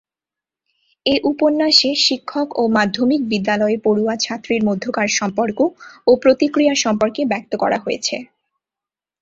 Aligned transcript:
এ 1.05 1.15
উপন্যাসে 1.31 1.89
শিক্ষক 2.05 2.47
ও 2.55 2.73
মাধ্যমিক 2.77 3.21
বিদ্যালয়ে 3.31 3.77
পড়ুয়া 3.85 4.15
ছাত্রীর 4.17 4.61
মধ্যকার 4.69 5.09
সম্পর্ক 5.19 5.57
ও 6.07 6.21
প্রতিক্রিয়া 6.23 6.75
সম্পর্কে 6.83 7.21
ব্যক্ত 7.31 7.51
করা 7.63 7.77
হয়েছে। 7.77 8.15